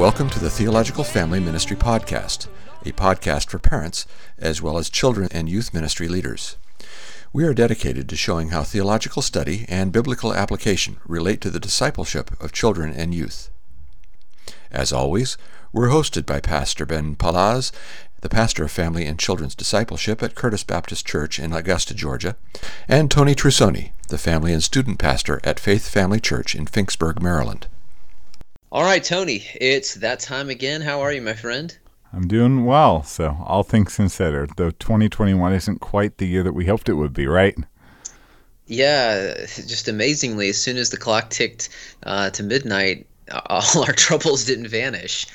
[0.00, 2.48] Welcome to the Theological Family Ministry Podcast,
[2.86, 4.06] a podcast for parents
[4.38, 6.56] as well as children and youth ministry leaders.
[7.34, 12.30] We are dedicated to showing how theological study and biblical application relate to the discipleship
[12.42, 13.50] of children and youth.
[14.70, 15.36] As always,
[15.70, 17.70] we're hosted by Pastor Ben Palaz,
[18.22, 22.36] the pastor of family and children's discipleship at Curtis Baptist Church in Augusta, Georgia,
[22.88, 27.66] and Tony Trusoni, the family and student pastor at Faith Family Church in Finksburg, Maryland.
[28.72, 30.80] All right, Tony, it's that time again.
[30.80, 31.76] How are you, my friend?
[32.12, 33.02] I'm doing well.
[33.02, 37.12] So, all things considered, though 2021 isn't quite the year that we hoped it would
[37.12, 37.58] be, right?
[38.66, 41.70] Yeah, just amazingly, as soon as the clock ticked
[42.04, 43.08] uh, to midnight,
[43.46, 45.26] all our troubles didn't vanish.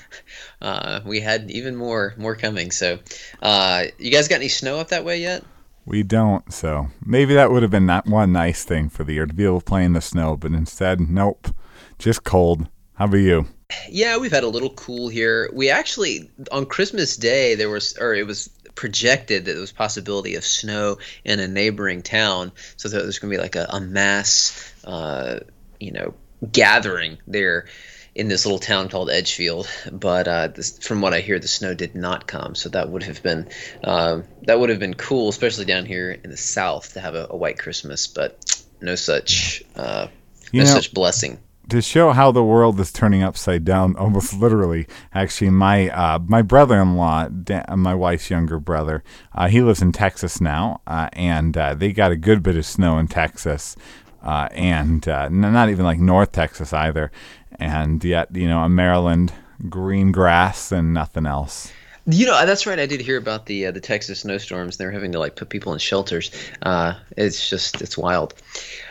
[0.61, 2.71] Uh, we had even more more coming.
[2.71, 2.99] So,
[3.41, 5.43] uh, you guys got any snow up that way yet?
[5.85, 6.53] We don't.
[6.53, 9.43] So maybe that would have been not one nice thing for the year to be
[9.43, 11.53] able to play in the snow, but instead, nope,
[11.99, 12.69] just cold.
[12.95, 13.45] How about you?
[13.89, 15.49] Yeah, we've had a little cool here.
[15.53, 20.35] We actually on Christmas Day there was, or it was projected that there was possibility
[20.35, 24.73] of snow in a neighboring town, so there's going to be like a, a mass,
[24.85, 25.39] uh,
[25.79, 26.13] you know,
[26.51, 27.67] gathering there
[28.13, 29.67] in this little town called Edgefield.
[29.91, 33.03] But uh, this, from what I hear, the snow did not come, so that would
[33.03, 33.49] have been
[33.83, 37.27] uh, that would have been cool, especially down here in the South, to have a,
[37.29, 38.07] a white Christmas.
[38.07, 40.07] But no such uh,
[40.53, 41.39] no know, such blessing.
[41.69, 44.87] To show how the world is turning upside down, almost literally.
[45.13, 47.29] Actually, my uh, my brother-in-law,
[47.75, 52.15] my wife's younger brother, uh, he lives in Texas now, uh, and they got a
[52.15, 53.75] good bit of snow in Texas.
[54.21, 57.11] Uh, and uh, not even like North Texas either
[57.59, 59.33] and yet you know a Maryland
[59.69, 61.71] green grass and nothing else.
[62.07, 62.77] You know that's right.
[62.77, 64.77] I did hear about the uh, the Texas snowstorms.
[64.77, 66.29] They're having to like put people in shelters.
[66.61, 68.35] Uh, it's just it's wild.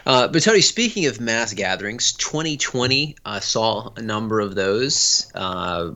[0.04, 5.30] Uh, but Tony, speaking of mass gatherings, 2020 uh, saw a number of those.
[5.32, 5.92] Uh,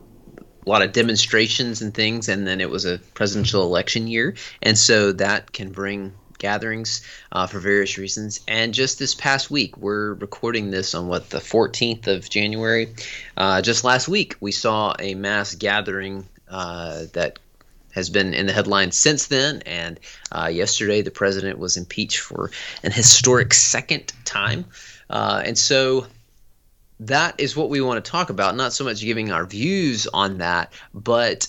[0.65, 4.79] a lot of demonstrations and things, and then it was a presidential election year, and
[4.79, 7.03] so that can bring gatherings
[7.33, 8.41] uh, for various reasons.
[8.47, 12.95] And just this past week, we're recording this on what the 14th of January.
[13.37, 17.39] Uh, just last week, we saw a mass gathering uh, that
[17.93, 19.63] has been in the headlines since then.
[19.67, 19.99] And
[20.31, 22.51] uh, yesterday, the president was impeached for
[22.83, 24.67] an historic second time.
[25.11, 26.07] Uh, and so
[27.01, 28.57] that is what we want to talk about.
[28.57, 31.49] Not so much giving our views on that, but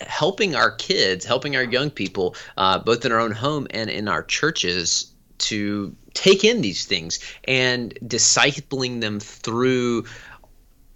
[0.00, 4.08] helping our kids, helping our young people, uh, both in our own home and in
[4.08, 10.04] our churches, to take in these things and discipling them through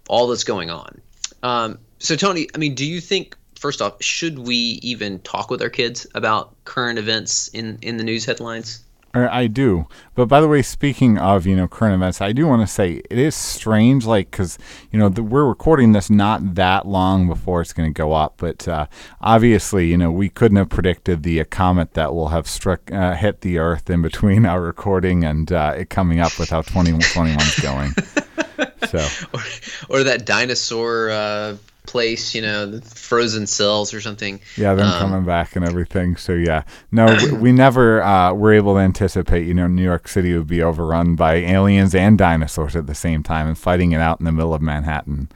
[0.07, 1.01] all that's going on.
[1.43, 5.61] Um, so, Tony, I mean, do you think first off, should we even talk with
[5.61, 8.83] our kids about current events in in the news headlines?
[9.13, 9.87] I do.
[10.13, 13.01] But by the way, speaking of you know current events, I do want to say
[13.09, 14.59] it is strange, like because
[14.91, 18.35] you know the, we're recording this not that long before it's going to go up,
[18.37, 18.85] but uh,
[19.21, 23.15] obviously you know we couldn't have predicted the uh, comet that will have struck uh,
[23.15, 27.39] hit the Earth in between our recording and uh, it coming up with how 2021
[27.39, 27.91] is going.
[28.89, 29.41] so, or,
[29.89, 31.55] or that dinosaur uh,
[31.89, 34.39] place, you know, frozen cells or something.
[34.55, 36.15] Yeah, them um, coming back and everything.
[36.17, 39.47] So yeah, no, we, we never uh, were able to anticipate.
[39.47, 43.23] You know, New York City would be overrun by aliens and dinosaurs at the same
[43.23, 45.29] time and fighting it out in the middle of Manhattan.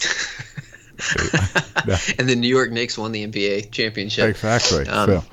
[2.18, 4.30] and the New York Knicks won the NBA championship.
[4.30, 4.86] Exactly.
[4.86, 5.24] Um, so,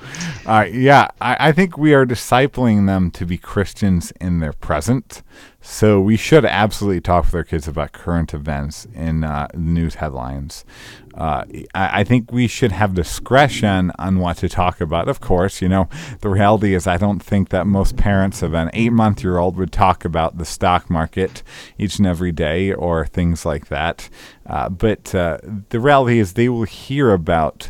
[0.45, 5.21] uh, yeah, I, I, think we are discipling them to be Christians in their present.
[5.63, 10.65] So we should absolutely talk with our kids about current events in uh, news headlines.
[11.13, 11.45] Uh,
[11.75, 15.07] I, I, think we should have discretion on what to talk about.
[15.07, 15.87] Of course, you know,
[16.21, 19.55] the reality is I don't think that most parents of an eight month year old
[19.57, 21.43] would talk about the stock market
[21.77, 24.09] each and every day or things like that.
[24.47, 25.37] Uh, but uh,
[25.69, 27.69] the reality is they will hear about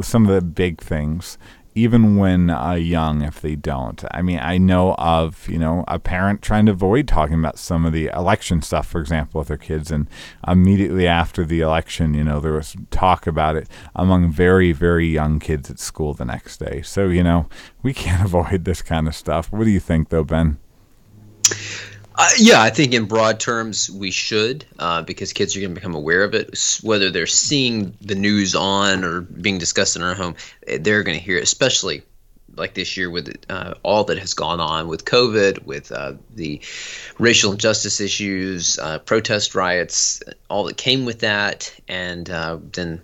[0.00, 1.36] some of the big things
[1.78, 4.04] even when uh, young if they don't.
[4.10, 7.86] I mean, I know of, you know, a parent trying to avoid talking about some
[7.86, 9.90] of the election stuff, for example, with their kids.
[9.90, 10.08] And
[10.46, 15.38] immediately after the election, you know, there was talk about it among very, very young
[15.38, 16.82] kids at school the next day.
[16.82, 17.48] So, you know,
[17.82, 19.52] we can't avoid this kind of stuff.
[19.52, 20.58] What do you think, though, Ben?
[22.20, 25.76] Uh, yeah, I think in broad terms we should, uh, because kids are going to
[25.76, 26.80] become aware of it.
[26.82, 30.34] Whether they're seeing the news on or being discussed in our home,
[30.66, 32.02] eh, they're going to hear it, especially
[32.56, 36.60] like this year with uh, all that has gone on with COVID, with uh, the
[37.20, 43.00] racial injustice issues, uh, protest riots, all that came with that, and uh, then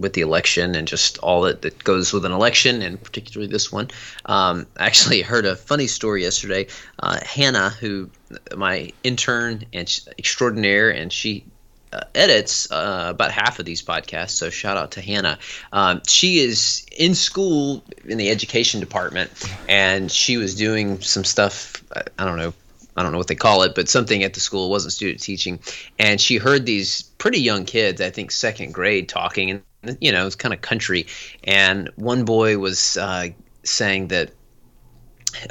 [0.00, 3.70] with the election and just all that, that goes with an election, and particularly this
[3.70, 3.90] one.
[4.26, 6.66] Um, I actually heard a funny story yesterday.
[6.98, 8.10] Uh, Hannah, who
[8.56, 11.44] my intern and extraordinaire, and she
[11.92, 14.30] uh, edits uh, about half of these podcasts.
[14.30, 15.38] So shout out to Hannah.
[15.72, 19.30] Um, she is in school in the education department,
[19.68, 21.84] and she was doing some stuff.
[22.18, 22.52] I don't know.
[22.96, 25.58] I don't know what they call it, but something at the school wasn't student teaching,
[25.98, 29.62] and she heard these pretty young kids, I think second grade, talking, and
[30.00, 31.06] you know it was kind of country,
[31.44, 33.28] and one boy was uh,
[33.62, 34.30] saying that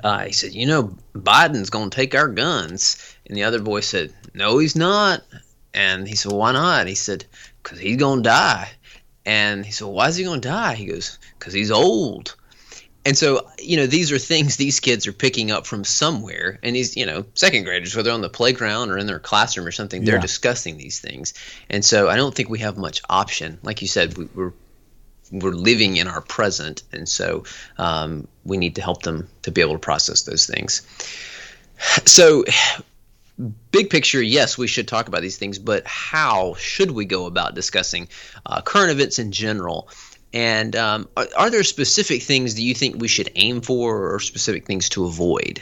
[0.04, 3.82] uh, he said, "You know, Biden's going to take our guns," and the other boy
[3.82, 5.24] said, "No, he's not."
[5.74, 7.26] And he said, "Why not?" He said,
[7.64, 8.72] "Cause he's going to die."
[9.26, 12.36] And he said, "Why is he going to die?" He goes, "Cause he's old."
[13.06, 16.60] And so, you know, these are things these kids are picking up from somewhere.
[16.64, 19.72] And these, you know, second graders, whether on the playground or in their classroom or
[19.72, 20.22] something, they're yeah.
[20.22, 21.34] discussing these things.
[21.70, 23.60] And so, I don't think we have much option.
[23.62, 24.54] Like you said, we, are
[25.34, 27.44] we're living in our present, and so
[27.78, 30.84] um, we need to help them to be able to process those things.
[32.06, 32.46] So,
[33.72, 37.56] big picture, yes, we should talk about these things, but how should we go about
[37.56, 38.08] discussing
[38.46, 39.90] uh, current events in general?
[40.34, 44.20] And um, are, are, there specific things that you think we should aim for, or
[44.20, 45.62] specific things to avoid?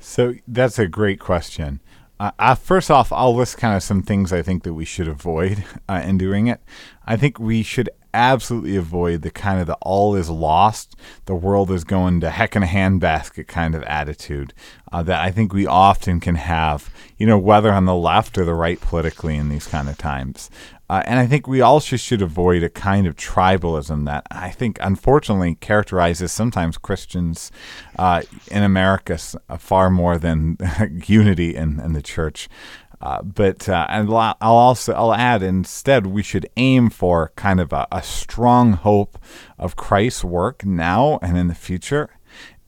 [0.00, 1.80] So that's a great question.
[2.20, 5.08] Uh, uh, first off, I'll list kind of some things I think that we should
[5.08, 6.60] avoid uh, in doing it.
[7.06, 10.96] I think we should absolutely avoid the kind of the all is lost,
[11.26, 14.54] the world is going to heck in a handbasket kind of attitude
[14.92, 18.44] uh, that I think we often can have, you know, whether on the left or
[18.44, 20.50] the right politically in these kind of times.
[20.88, 24.78] Uh, and I think we also should avoid a kind of tribalism that I think
[24.80, 27.50] unfortunately characterizes sometimes Christians
[27.98, 29.18] uh, in America
[29.58, 30.58] far more than
[31.06, 32.48] unity in, in the church.
[33.00, 37.72] Uh, but uh, and I'll also I'll add instead we should aim for kind of
[37.72, 39.18] a, a strong hope
[39.58, 42.10] of Christ's work now and in the future,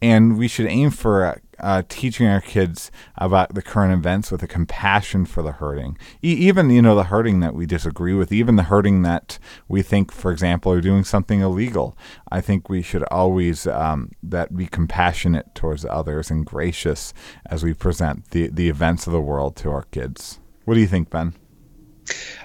[0.03, 4.47] and we should aim for uh, teaching our kids about the current events with a
[4.47, 8.57] compassion for the hurting, e- even you know the hurting that we disagree with, even
[8.57, 9.39] the hurting that
[9.69, 11.97] we think, for example, are doing something illegal.
[12.31, 17.15] I think we should always um, that be compassionate towards others and gracious
[17.47, 20.41] as we present the the events of the world to our kids.
[20.65, 21.35] What do you think, Ben?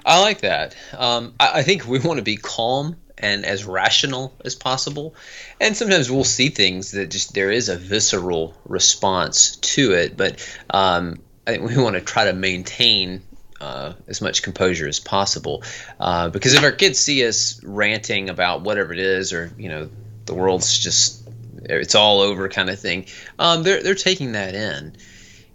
[0.05, 0.75] I like that.
[0.97, 5.15] Um, I, I think we want to be calm and as rational as possible.
[5.59, 10.45] And sometimes we'll see things that just there is a visceral response to it, but
[10.69, 13.21] um, I think we want to try to maintain
[13.61, 15.63] uh, as much composure as possible.
[15.99, 19.89] Uh, because if our kids see us ranting about whatever it is, or you know,
[20.25, 21.21] the world's just
[21.63, 23.05] it's all over kind of thing,
[23.37, 24.95] um, they're they're taking that in,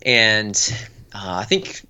[0.03, 0.57] and
[1.13, 1.83] uh, I think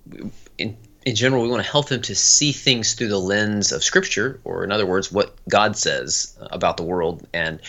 [0.56, 3.85] in in general, we want to help them to see things through the lens of
[3.85, 7.25] Scripture, or in other words, what God says about the world.
[7.32, 7.61] And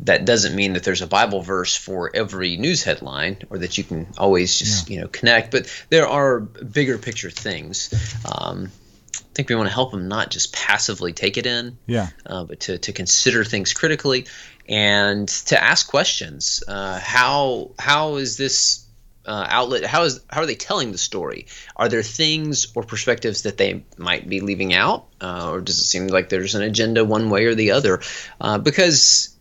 [0.00, 3.84] that doesn't mean that there's a Bible verse for every news headline, or that you
[3.84, 4.94] can always just yeah.
[4.94, 5.52] you know connect.
[5.52, 7.94] But there are bigger picture things.
[8.30, 8.70] Um,
[9.16, 12.44] I think we want to help them not just passively take it in, yeah, uh,
[12.44, 14.26] but to, to consider things critically
[14.68, 16.62] and to ask questions.
[16.68, 18.84] Uh, how how is this
[19.26, 21.46] uh, outlet how is how are they telling the story
[21.76, 25.84] are there things or perspectives that they might be leaving out uh, or does it
[25.84, 28.00] seem like there's an agenda one way or the other
[28.40, 29.36] uh, because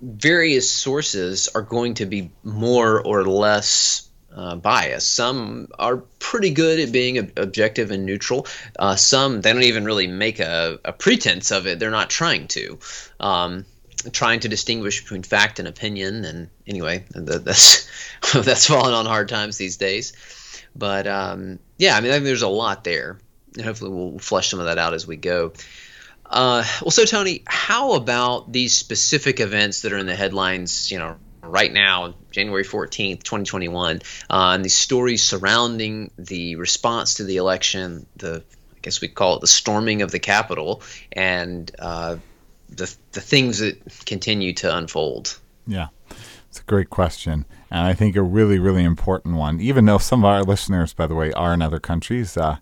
[0.00, 5.14] various sources are going to be more or less uh, biased.
[5.14, 8.46] Some are pretty good at being ob- objective and neutral.
[8.78, 11.78] Uh, some they don't even really make a, a, pretense of it.
[11.78, 12.78] They're not trying to.
[13.20, 13.66] Um,
[14.10, 16.24] trying to distinguish between fact and opinion.
[16.24, 17.88] And anyway, that's
[18.34, 20.12] that's fallen on hard times these days.
[20.74, 23.18] But um, yeah, I mean, I there's a lot there,
[23.54, 25.52] and hopefully we'll flesh some of that out as we go.
[26.24, 30.90] Uh, well, so Tony, how about these specific events that are in the headlines?
[30.90, 37.24] You know, right now, January 14th, 2021, uh, and these stories surrounding the response to
[37.24, 38.42] the election, the
[38.72, 40.82] I guess we call it the storming of the Capitol,
[41.12, 42.16] and uh,
[42.76, 45.38] the the things that continue to unfold?
[45.66, 45.88] Yeah,
[46.52, 49.58] it's a great question, and I think a really really important one.
[49.62, 52.58] Even though some of our listeners, by the way, are in other countries, uh,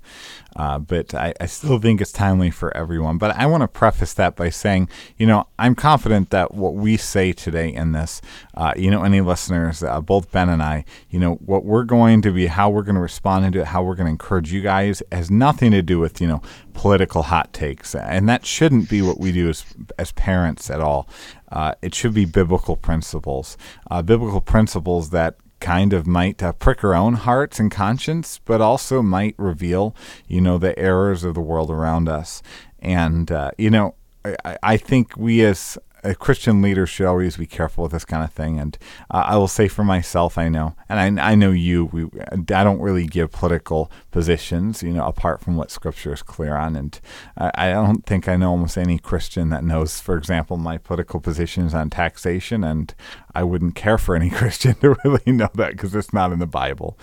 [0.54, 3.18] uh, but I, I, still think it's timely for everyone.
[3.18, 6.96] But I want to preface that by saying, you know, I'm confident that what we
[6.96, 8.20] say today in this,
[8.54, 12.22] uh, you know, any listeners, uh, both Ben and I, you know, what we're going
[12.22, 14.60] to be, how we're going to respond to it, how we're going to encourage you
[14.60, 16.42] guys, has nothing to do with, you know,
[16.74, 19.64] political hot takes, and that shouldn't be what we do as
[19.98, 21.08] as parents at all.
[21.50, 23.56] Uh, it should be biblical principles,
[23.90, 28.60] uh, biblical principles that kind of might uh, prick our own hearts and conscience, but
[28.60, 29.94] also might reveal,
[30.26, 32.42] you know, the errors of the world around us.
[32.80, 35.78] And, uh, you know, I, I think we as
[36.18, 38.58] Christian leaders should always be careful with this kind of thing.
[38.58, 38.78] And
[39.10, 42.64] uh, I will say for myself, I know, and I, I know you, we, I
[42.64, 46.76] don't really give political positions, you know, apart from what Scripture is clear on.
[46.76, 47.00] And
[47.36, 51.20] I, I don't think I know almost any Christian that knows, for example, my political
[51.20, 52.64] positions on taxation.
[52.64, 52.94] And
[53.34, 56.46] I wouldn't care for any Christian to really know that because it's not in the
[56.46, 56.98] Bible.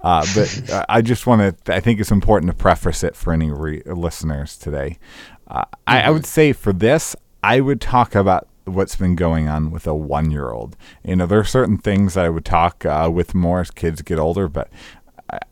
[0.00, 3.50] Uh, but I just want to, I think it's important to preface it for any
[3.50, 4.98] re- listeners today.
[5.48, 9.70] Uh, I, I, would say for this, I would talk about what's been going on
[9.70, 10.76] with a one year old.
[11.04, 14.02] You know, there are certain things that I would talk uh, with more as kids
[14.02, 14.70] get older, but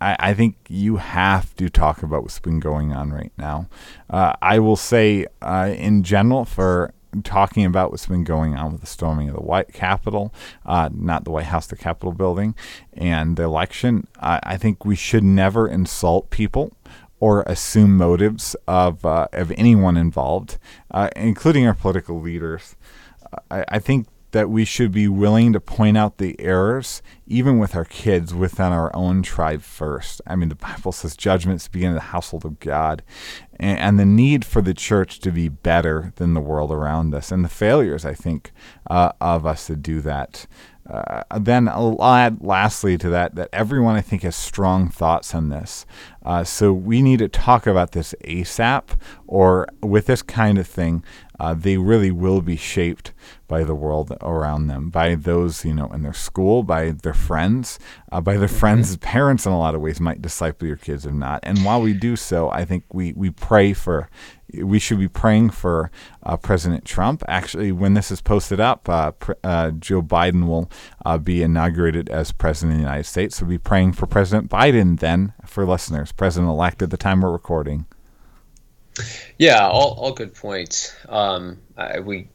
[0.00, 3.68] I, I, think you have to talk about what's been going on right now.
[4.10, 6.92] Uh, I will say, uh, in general, for
[7.24, 10.32] talking about what's been going on with the storming of the White Capitol,
[10.66, 12.54] uh, not the White House, the Capitol building,
[12.92, 16.72] and the election, I think we should never insult people
[17.20, 20.58] or assume motives of uh, of anyone involved,
[20.90, 22.74] uh, including our political leaders.
[23.50, 27.76] I, I, think that we should be willing to point out the errors, even with
[27.76, 30.20] our kids, within our own tribe first.
[30.26, 33.02] I mean, the Bible says judgments begin in the household of God,
[33.58, 37.30] and, and, the need for the church to be better than the world around us,
[37.30, 38.52] and the failures, I think,
[38.88, 40.46] uh, of us to do that.
[40.88, 45.48] Uh, then I'll add lastly to that that everyone I think has strong thoughts on
[45.48, 45.86] this.
[46.24, 51.04] Uh, so we need to talk about this ASAP, or with this kind of thing,
[51.40, 53.12] uh, they really will be shaped
[53.48, 57.78] by the world around them, by those you know in their school, by their friends,
[58.12, 58.58] uh, by their mm-hmm.
[58.58, 59.46] friends' parents.
[59.46, 61.40] In a lot of ways, might disciple your kids or not.
[61.42, 64.10] And while we do so, I think we we pray for
[64.52, 65.90] we should be praying for
[66.22, 67.22] uh, President Trump.
[67.26, 70.70] Actually, when this is posted up, uh, uh, Joe Biden will
[71.06, 73.36] uh, be inaugurated as president of the United States.
[73.36, 77.32] So, be praying for President Biden then for listeners, president elect at the time we're
[77.32, 77.86] recording.
[79.38, 80.94] Yeah, all, all good points.
[81.08, 82.28] Um, I, we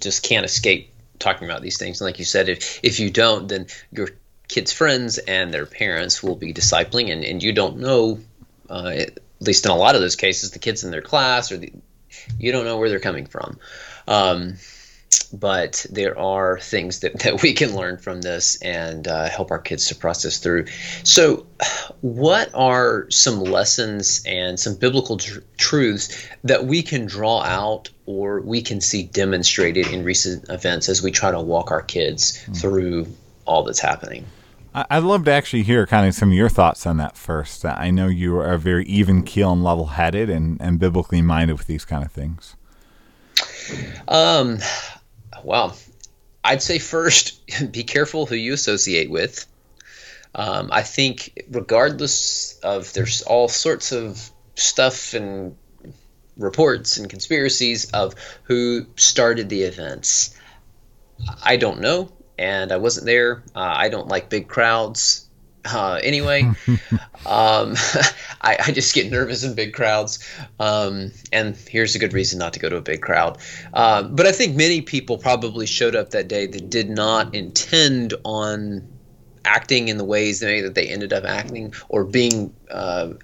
[0.00, 2.00] just can't escape talking about these things.
[2.00, 4.08] And like you said, if if you don't, then your
[4.48, 8.20] kids' friends and their parents will be discipling, and, and you don't know.
[8.70, 8.92] Uh,
[9.40, 11.72] at least in a lot of those cases, the kids in their class or the,
[12.38, 13.58] you don't know where they're coming from.
[14.06, 14.56] Um,
[15.32, 19.58] but there are things that, that we can learn from this and uh, help our
[19.58, 20.66] kids to process through.
[21.04, 21.46] So,
[22.00, 28.40] what are some lessons and some biblical tr- truths that we can draw out or
[28.40, 32.52] we can see demonstrated in recent events as we try to walk our kids mm-hmm.
[32.54, 33.06] through
[33.44, 34.24] all that's happening?
[34.74, 37.64] I'd love to actually hear kind of some of your thoughts on that first.
[37.64, 41.66] I know you are very even keel and level headed and, and biblically minded with
[41.66, 42.54] these kind of things.
[44.06, 44.58] Um,
[45.48, 45.74] well,
[46.44, 47.40] I'd say first,
[47.72, 49.46] be careful who you associate with.
[50.34, 55.56] Um, I think, regardless of there's all sorts of stuff and
[56.36, 58.14] reports and conspiracies of
[58.44, 60.36] who started the events.
[61.42, 63.42] I don't know and I wasn't there.
[63.54, 65.27] Uh, I don't like big crowds.
[65.64, 66.42] Uh, anyway,
[67.26, 67.74] um,
[68.40, 70.18] I, I, just get nervous in big crowds.
[70.58, 73.38] Um, and here's a good reason not to go to a big crowd.
[73.74, 78.14] Uh, but I think many people probably showed up that day that did not intend
[78.24, 78.88] on
[79.48, 83.14] acting in the ways that they ended up acting or being uh,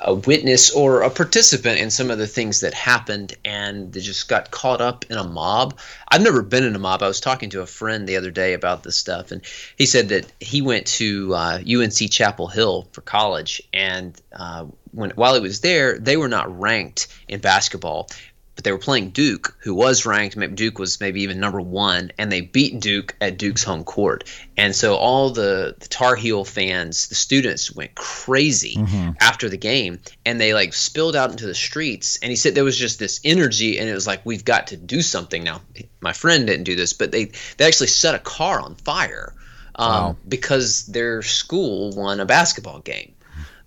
[0.00, 4.28] a witness or a participant in some of the things that happened and they just
[4.28, 5.78] got caught up in a mob.
[6.08, 7.02] I've never been in a mob.
[7.02, 9.42] I was talking to a friend the other day about this stuff, and
[9.76, 15.10] he said that he went to uh, UNC Chapel Hill for college, and uh, when
[15.10, 18.08] while he was there, they were not ranked in basketball,
[18.56, 20.34] but they were playing Duke, who was ranked.
[20.34, 24.24] Maybe Duke was maybe even number one, and they beat Duke at Duke's home court.
[24.56, 29.10] And so all the, the Tar Heel fans, the students, went crazy mm-hmm.
[29.20, 32.18] after the game, and they like spilled out into the streets.
[32.22, 34.76] And he said there was just this energy, and it was like we've got to
[34.78, 35.60] do something now.
[36.00, 39.34] My friend didn't do this, but they they actually set a car on fire
[39.74, 40.16] um, wow.
[40.26, 43.12] because their school won a basketball game.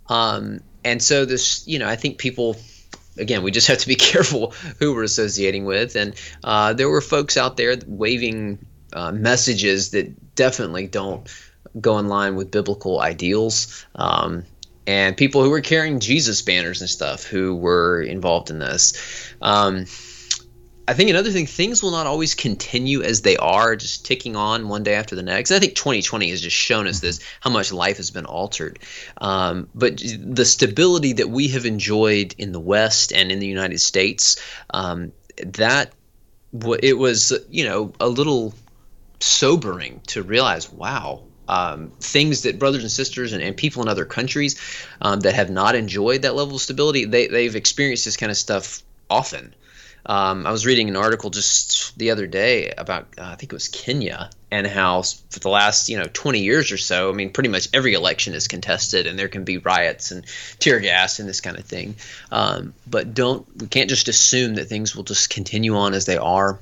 [0.08, 2.56] Um, and so this, you know, I think people
[3.20, 5.96] again, we just have to be careful who we're associating with.
[5.96, 11.30] And uh, there were folks out there waving uh, messages that definitely don't
[11.80, 13.86] go in line with biblical ideals.
[13.96, 14.46] Um,
[14.88, 19.32] and people who were carrying Jesus banners and stuff who were involved in this.
[19.42, 19.86] Um,
[20.90, 24.70] I think another thing, things will not always continue as they are, just ticking on
[24.70, 25.52] one day after the next.
[25.52, 28.80] I think 2020 has just shown us this, how much life has been altered.
[29.22, 33.80] Um, but the stability that we have enjoyed in the West and in the United
[33.82, 34.42] States,
[34.72, 35.94] um, that
[36.82, 38.56] it was, you know, a little
[39.20, 44.06] sobering to realize, wow, um, things that brothers and sisters and, and people in other
[44.06, 44.60] countries
[45.02, 48.38] um, that have not enjoyed that level of stability, they, they've experienced this kind of
[48.38, 49.54] stuff often.
[50.06, 53.56] Um, I was reading an article just the other day about uh, I think it
[53.56, 57.32] was Kenya and how for the last you know 20 years or so, I mean,
[57.32, 60.26] pretty much every election is contested and there can be riots and
[60.60, 61.96] tear gas and this kind of thing.
[62.32, 66.18] Um, but don't we can't just assume that things will just continue on as they
[66.18, 66.60] are.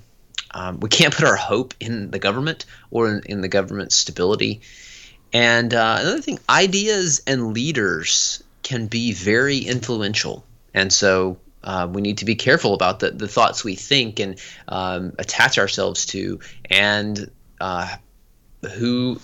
[0.51, 4.62] Um, we can't put our hope in the government or in, in the government's stability.
[5.34, 10.46] And uh, another thing, ideas and leaders can be very influential.
[10.74, 14.39] And so uh, we need to be careful about the, the thoughts we think and
[14.69, 16.39] um, attach ourselves to
[16.71, 17.93] and uh,
[18.75, 19.19] who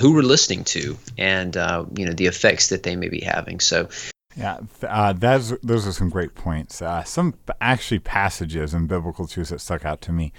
[0.00, 3.60] who we're listening to and uh, you know the effects that they may be having.
[3.60, 3.88] So
[4.36, 6.82] yeah, uh, that's those are some great points.
[6.82, 10.32] Uh, some actually passages in biblical truths that stuck out to me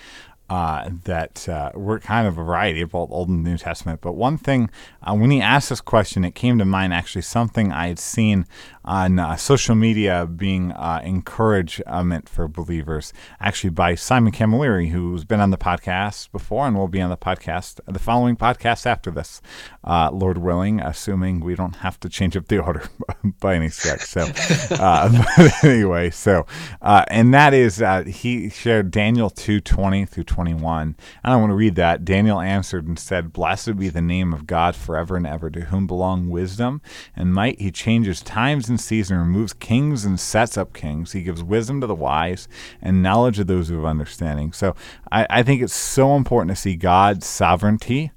[0.51, 4.01] uh, that uh, were kind of a variety of both Old and New Testament.
[4.01, 4.69] But one thing,
[5.01, 8.45] uh, when he asked this question, it came to mind actually something I had seen
[8.83, 15.39] on uh, social media being uh, encouragement for believers, actually by Simon Camilleri, who's been
[15.39, 19.41] on the podcast before and will be on the podcast, the following podcast after this,
[19.83, 22.83] uh, Lord willing, assuming we don't have to change up the order
[23.39, 24.01] by any stretch.
[24.01, 24.27] So,
[24.71, 26.45] uh, but anyway, so,
[26.81, 30.41] uh, and that is, uh, he shared Daniel 2 20 through 20.
[30.41, 30.95] 21.
[31.23, 32.03] And I want to read that.
[32.03, 35.85] Daniel answered and said, Blessed be the name of God forever and ever, to whom
[35.85, 36.81] belong wisdom
[37.15, 37.61] and might.
[37.61, 41.11] He changes times and seasons, removes kings and sets up kings.
[41.11, 42.47] He gives wisdom to the wise
[42.81, 44.51] and knowledge to those who have understanding.
[44.51, 44.75] So
[45.11, 48.11] I, I think it's so important to see God's sovereignty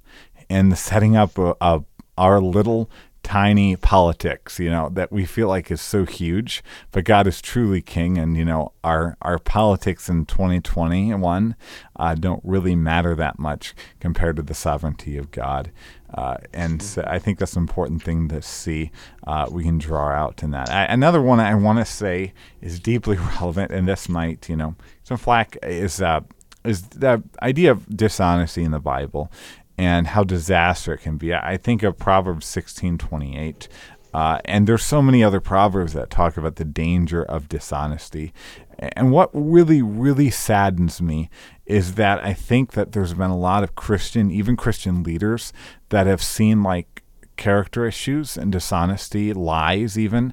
[0.54, 1.84] in the setting up of, of
[2.16, 2.88] our little
[3.24, 7.80] tiny politics, you know, that we feel like is so huge, but God is truly
[7.80, 8.18] king.
[8.18, 11.56] And, you know, our, our politics in 2021
[11.96, 15.72] uh, don't really matter that much compared to the sovereignty of God.
[16.12, 18.92] Uh, and so I think that's an important thing to see.
[19.26, 20.70] Uh, we can draw out in that.
[20.70, 24.76] I, another one I want to say is deeply relevant, and this might, you know,
[25.02, 26.20] some flack is uh,
[26.64, 29.30] is the idea of dishonesty in the Bible
[29.76, 31.34] and how disaster it can be.
[31.34, 33.68] I think of Proverbs sixteen twenty eight.
[34.12, 38.32] Uh, and there's so many other proverbs that talk about the danger of dishonesty.
[38.78, 41.30] And what really, really saddens me
[41.66, 45.52] is that I think that there's been a lot of Christian, even Christian leaders,
[45.88, 47.02] that have seen like
[47.36, 50.32] character issues and dishonesty, lies even,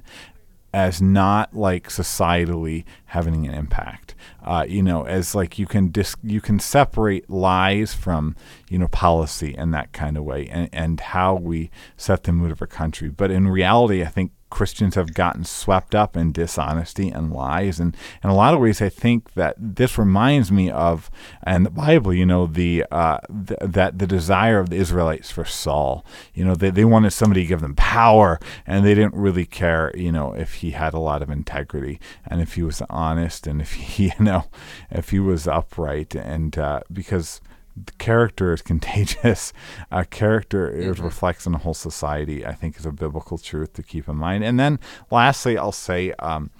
[0.72, 4.14] as not like societally having an impact.
[4.44, 8.34] Uh, you know, as like you can dis- you can separate lies from
[8.68, 12.50] you know policy in that kind of way, and and how we set the mood
[12.50, 13.08] of a country.
[13.08, 17.80] But in reality, I think Christians have gotten swept up in dishonesty and lies.
[17.80, 21.10] And in a lot of ways, I think that this reminds me of,
[21.42, 25.46] and the Bible, you know, the, uh, th- that the desire of the Israelites for
[25.46, 26.04] Saul.
[26.34, 29.90] You know, they, they wanted somebody to give them power, and they didn't really care,
[29.96, 33.62] you know, if he had a lot of integrity and if he was honest and
[33.62, 34.44] if he, you know,
[34.90, 36.14] if he was upright.
[36.14, 37.40] And uh, because
[37.76, 39.52] the character is contagious.
[39.90, 41.02] Uh, character mm-hmm.
[41.02, 42.46] reflects on the whole society.
[42.46, 44.42] I think is a biblical truth to keep in mind.
[44.42, 44.78] And then
[45.10, 46.12] lastly, I'll say.
[46.18, 46.50] Um,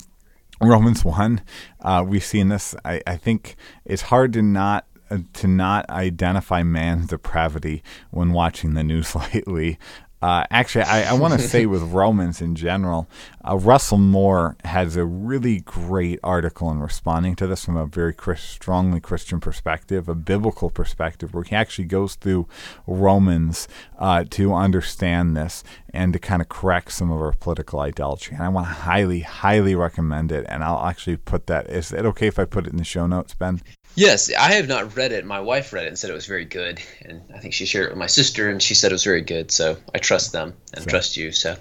[0.61, 1.40] Romans one,
[1.81, 2.75] uh, we've seen this.
[2.85, 8.75] I, I think it's hard to not uh, to not identify man's depravity when watching
[8.75, 9.79] the news lately.
[10.22, 13.08] Uh, actually, I, I want to say with Romans in general,
[13.46, 18.14] uh, Russell Moore has a really great article in responding to this from a very
[18.14, 22.46] Chris, strongly Christian perspective, a biblical perspective, where he actually goes through
[22.87, 23.66] Romans
[23.98, 28.37] uh, to understand this and to kind of correct some of our political idolatry.
[28.37, 30.46] And I want to highly, highly recommend it.
[30.48, 31.68] And I'll actually put that.
[31.68, 33.61] Is it okay if I put it in the show notes, Ben?
[33.94, 35.24] Yes, I have not read it.
[35.24, 37.87] My wife read it and said it was very good, and I think she shared
[37.87, 39.50] it with my sister, and she said it was very good.
[39.50, 41.31] So I trust them and trust you.
[41.33, 41.57] So,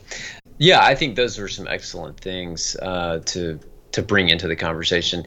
[0.58, 3.60] yeah, I think those were some excellent things uh, to
[3.92, 5.26] to bring into the conversation.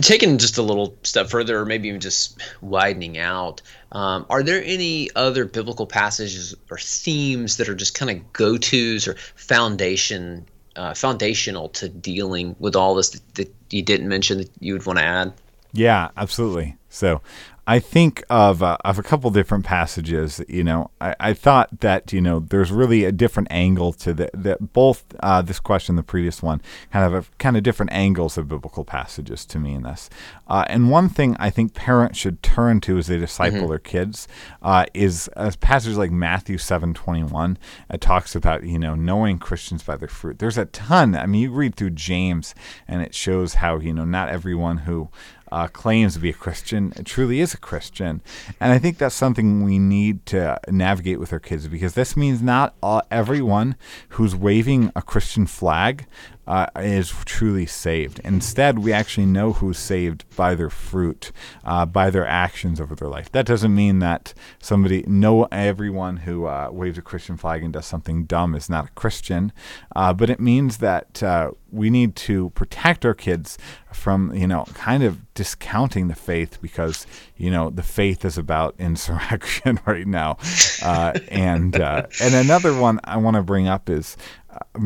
[0.00, 4.60] Taking just a little step further, or maybe even just widening out, um, are there
[4.64, 10.46] any other biblical passages or themes that are just kind of go tos or foundation
[10.74, 14.84] uh, foundational to dealing with all this that, that you didn't mention that you would
[14.84, 15.32] want to add?
[15.74, 16.76] Yeah, absolutely.
[16.88, 17.20] So
[17.66, 20.42] I think of uh, of a couple different passages.
[20.48, 24.30] You know, I, I, thought that you know there's really a different angle to the,
[24.34, 26.60] the both uh, this question, and the previous one,
[26.92, 30.10] kind of a, kind of different angles of biblical passages to me in this.
[30.46, 33.68] Uh, and one thing I think parents should turn to as they disciple mm-hmm.
[33.68, 34.28] their kids
[34.60, 37.56] uh, is a passage like Matthew seven twenty one.
[37.90, 40.38] It talks about you know knowing Christians by their fruit.
[40.38, 41.16] There's a ton.
[41.16, 42.54] I mean, you read through James,
[42.86, 45.08] and it shows how you know not everyone who
[45.54, 48.20] uh, claims to be a Christian truly is a Christian.
[48.58, 52.42] And I think that's something we need to navigate with our kids because this means
[52.42, 53.76] not all, everyone
[54.10, 56.06] who's waving a Christian flag
[56.46, 58.20] uh, is truly saved.
[58.24, 61.32] Instead, we actually know who's saved by their fruit,
[61.64, 63.30] uh, by their actions over their life.
[63.32, 67.86] That doesn't mean that somebody, no, everyone who uh, waves a Christian flag and does
[67.86, 69.52] something dumb is not a Christian,
[69.96, 73.58] uh, but it means that uh, we need to protect our kids
[73.92, 78.74] from you know kind of discounting the faith because you know the faith is about
[78.78, 80.36] insurrection right now
[80.82, 84.16] uh, and and another one I want to bring up is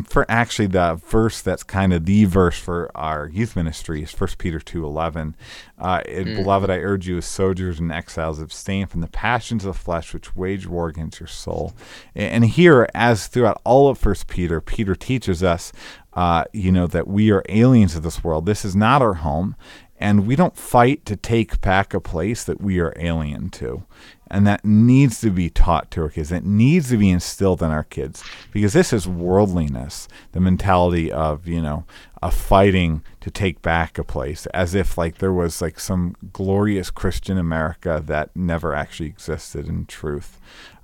[0.04, 4.38] for actually the verse that's kind of the verse for our youth ministry is First
[4.38, 5.36] Peter two eleven.
[5.78, 6.36] Uh, mm.
[6.36, 10.12] Beloved, I urge you as soldiers and exiles abstain from the passions of the flesh
[10.12, 11.74] which wage war against your soul.
[12.14, 15.72] And here, as throughout all of First Peter, Peter teaches us
[16.18, 18.44] uh, you know, that we are aliens of this world.
[18.44, 19.54] This is not our home,
[20.00, 23.84] and we don't fight to take back a place that we are alien to.
[24.30, 26.30] And that needs to be taught to our kids.
[26.30, 31.48] It needs to be instilled in our kids because this is worldliness, the mentality of,
[31.48, 31.84] you know,
[32.22, 36.90] of fighting to take back a place as if like there was like some glorious
[36.90, 40.40] Christian America that never actually existed in truth.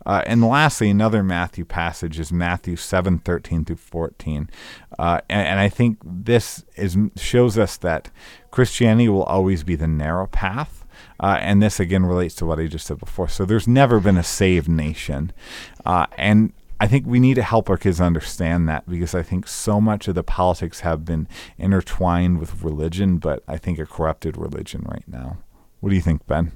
[0.07, 4.51] Uh, and lastly, another Matthew passage is Matthew seven thirteen through 14.
[4.99, 8.11] Uh, and, and, I think this is shows us that
[8.51, 10.84] Christianity will always be the narrow path.
[11.25, 13.29] Uh, and this again relates to what I just said before.
[13.29, 15.33] So there's never been a saved nation.
[15.83, 19.49] Uh, and I think we need to help our kids understand that because I think
[19.49, 24.37] so much of the politics have been intertwined with religion, but I think a corrupted
[24.37, 25.39] religion right now.
[25.81, 26.53] What do you think, Ben?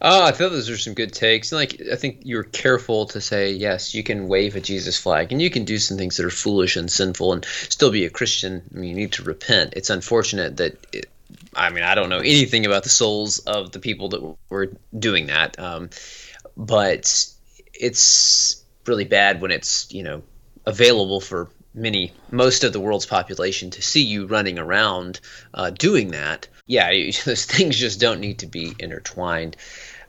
[0.00, 1.52] Oh, I thought those are some good takes.
[1.52, 5.30] And like, I think you're careful to say yes, you can wave a Jesus flag,
[5.30, 8.10] and you can do some things that are foolish and sinful, and still be a
[8.10, 8.60] Christian.
[8.74, 9.74] I mean, you need to repent.
[9.76, 10.84] It's unfortunate that.
[10.92, 11.06] It,
[11.54, 15.26] I mean, I don't know anything about the souls of the people that were doing
[15.26, 15.90] that, um,
[16.56, 17.26] but
[17.74, 20.22] it's really bad when it's you know
[20.66, 25.20] available for many most of the world's population to see you running around
[25.54, 26.90] uh, doing that yeah,
[27.24, 29.56] those things just don't need to be intertwined.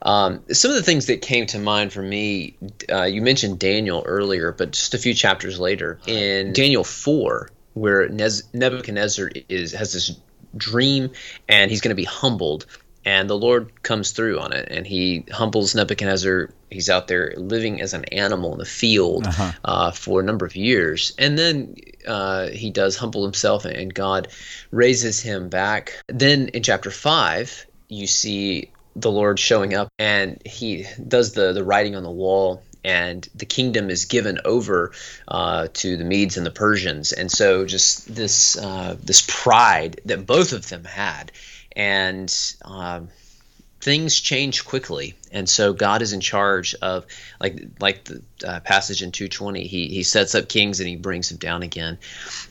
[0.02, 2.58] Um, some of the things that came to mind for me,
[2.92, 8.10] uh, you mentioned Daniel earlier, but just a few chapters later in Daniel 4, where
[8.10, 10.12] Nebuchadnezzar is has this
[10.56, 11.12] dream
[11.48, 12.66] and he's going to be humbled
[13.06, 16.50] and the Lord comes through on it, and he humbles Nebuchadnezzar.
[16.70, 19.52] He's out there living as an animal in the field uh-huh.
[19.64, 21.76] uh, for a number of years, and then
[22.08, 24.30] uh, he does humble himself, and God
[24.72, 26.02] raises him back.
[26.08, 31.64] Then in chapter five, you see the Lord showing up, and he does the the
[31.64, 34.92] writing on the wall and the kingdom is given over
[35.28, 40.26] uh, to the Medes and the Persians, and so just this uh, this pride that
[40.26, 41.32] both of them had,
[41.76, 43.10] and um,
[43.84, 45.14] things change quickly.
[45.32, 47.06] And so god is in charge of
[47.40, 51.30] like like the uh, passage in 220 he, he sets up kings and he brings
[51.30, 51.98] them down again.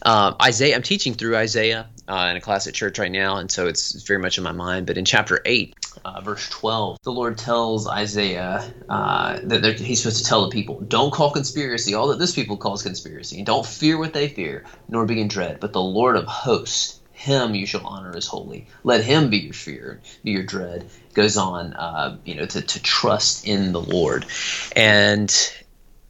[0.03, 3.51] Uh, isaiah i'm teaching through isaiah uh, in a class at church right now and
[3.51, 4.87] so it's very much in my mind.
[4.87, 10.23] But in chapter 8 uh, verse 12 the lord tells isaiah uh, that he's supposed
[10.23, 13.67] to tell the people don't call conspiracy all that this people calls conspiracy and don't
[13.67, 17.67] fear what they fear nor be in dread but the lord of hosts him you
[17.67, 18.67] shall honor as holy.
[18.83, 20.89] Let him be your fear, be your dread.
[21.15, 24.27] Goes on, uh, you know, to, to trust in the Lord.
[24.75, 25.31] And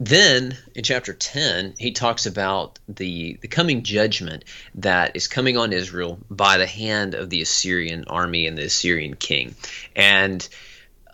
[0.07, 4.45] then in chapter 10, he talks about the, the coming judgment
[4.77, 9.15] that is coming on Israel by the hand of the Assyrian army and the Assyrian
[9.15, 9.55] king.
[9.95, 10.49] And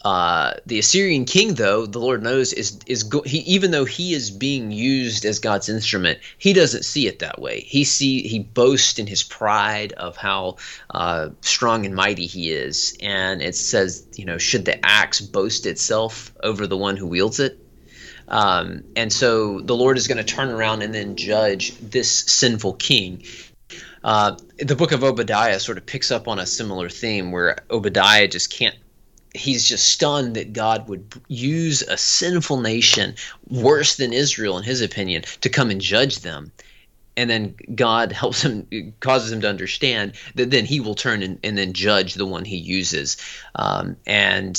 [0.05, 4.15] uh, the Assyrian king, though the Lord knows, is is go- he even though he
[4.15, 7.61] is being used as God's instrument, he doesn't see it that way.
[7.61, 10.57] He see he boasts in his pride of how
[10.91, 15.67] uh, strong and mighty he is, and it says, you know, should the axe boast
[15.67, 17.59] itself over the one who wields it?
[18.29, 22.75] Um, and so the Lord is going to turn around and then judge this sinful
[22.75, 23.25] king.
[24.05, 28.29] Uh, the book of Obadiah sort of picks up on a similar theme where Obadiah
[28.29, 28.77] just can't
[29.35, 33.15] he's just stunned that God would use a sinful nation
[33.49, 36.53] worse than Israel in his opinion to come and judge them.
[37.17, 41.39] And then God helps him, causes him to understand that then he will turn and,
[41.43, 43.17] and then judge the one he uses.
[43.55, 44.57] Um, and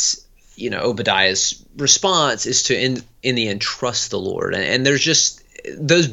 [0.59, 4.53] you know Obadiah's response is to in in the end trust the Lord.
[4.53, 5.41] And, and there's just
[5.77, 6.09] those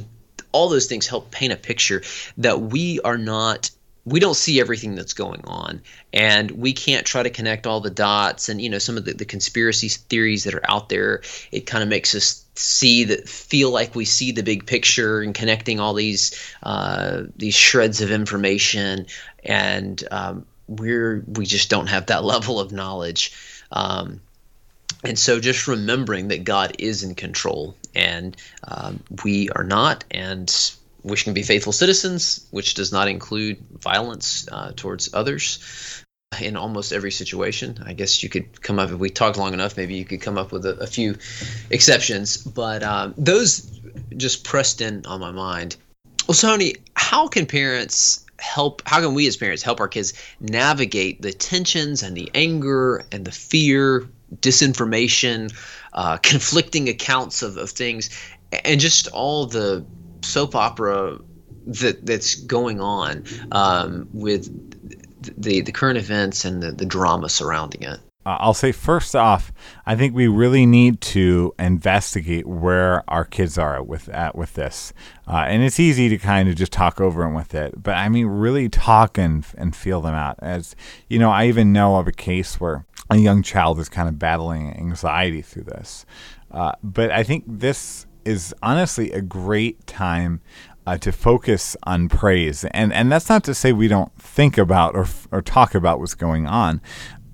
[0.52, 2.02] all those things help paint a picture
[2.38, 3.70] that we are not
[4.06, 5.82] we don't see everything that's going on.
[6.12, 9.12] And we can't try to connect all the dots and you know some of the,
[9.12, 11.22] the conspiracy theories that are out there.
[11.50, 15.35] It kind of makes us see that feel like we see the big picture and
[15.35, 19.06] connecting all these uh, these shreds of information.
[19.44, 23.32] And um, we're we just don't have that level of knowledge.
[23.72, 24.20] Um,
[25.06, 30.52] and so just remembering that God is in control and um, we are not and
[31.02, 36.02] which can be faithful citizens, which does not include violence uh, towards others
[36.40, 37.78] in almost every situation.
[37.86, 39.76] I guess you could come up if we talked long enough.
[39.76, 41.16] Maybe you could come up with a, a few
[41.70, 43.80] exceptions, but um, those
[44.16, 45.76] just pressed in on my mind.
[46.26, 48.82] Well, Tony, how can parents help?
[48.84, 53.24] How can we as parents help our kids navigate the tensions and the anger and
[53.24, 55.52] the fear, disinformation,
[55.92, 58.10] uh, conflicting accounts of, of things,
[58.64, 59.84] and just all the
[60.22, 61.18] soap opera
[61.66, 64.48] that that's going on um, with
[65.36, 68.00] the the current events and the, the drama surrounding it?
[68.24, 69.52] Uh, I'll say first off,
[69.86, 74.92] I think we really need to investigate where our kids are with at with this,
[75.28, 77.80] uh, and it's easy to kind of just talk over them with it.
[77.80, 80.38] But I mean, really talk and and feel them out.
[80.40, 80.74] As
[81.08, 84.18] you know, I even know of a case where a young child is kind of
[84.18, 86.04] battling anxiety through this.
[86.50, 90.40] Uh, but I think this is honestly a great time
[90.86, 92.64] uh, to focus on praise.
[92.66, 96.14] And and that's not to say we don't think about or or talk about what's
[96.14, 96.80] going on.